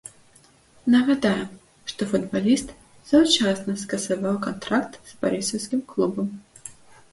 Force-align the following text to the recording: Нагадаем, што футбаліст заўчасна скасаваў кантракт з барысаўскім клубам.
Нагадаем, 0.93 1.51
што 1.91 2.01
футбаліст 2.13 2.73
заўчасна 3.11 3.77
скасаваў 3.83 4.35
кантракт 4.49 4.93
з 5.13 5.23
барысаўскім 5.23 5.87
клубам. 5.95 6.27